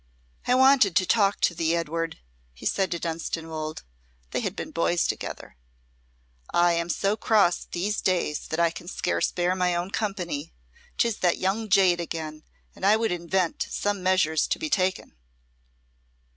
[0.47, 2.17] "I wanted to talk to thee, Edward,"
[2.55, 3.83] he said to Dunstanwolde
[4.31, 5.57] (they had been boys together).
[6.51, 10.53] "I am so crossed these days that I can scarce bear my own company.
[10.97, 12.41] 'Tis that young jade again,
[12.75, 15.13] and I would invent some measures to be taken."